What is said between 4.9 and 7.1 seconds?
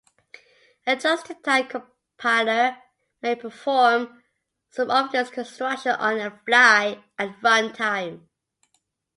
this construction "on-the-fly"